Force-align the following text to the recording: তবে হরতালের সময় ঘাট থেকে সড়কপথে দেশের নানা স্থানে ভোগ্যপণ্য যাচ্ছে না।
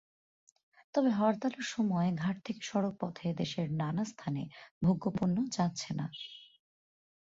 তবে 0.95 1.09
হরতালের 1.11 1.65
সময় 1.73 2.09
ঘাট 2.15 2.35
থেকে 2.45 2.61
সড়কপথে 2.63 3.27
দেশের 3.33 3.67
নানা 3.73 4.03
স্থানে 4.05 4.43
ভোগ্যপণ্য 4.81 5.37
যাচ্ছে 5.51 5.89
না। 5.93 6.05